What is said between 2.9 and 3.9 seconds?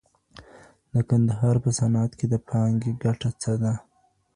ګټه څه ده؟